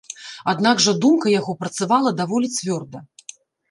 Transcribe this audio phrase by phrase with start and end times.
[0.53, 3.09] Аднак жа думка яго працавала даволі цвёрда.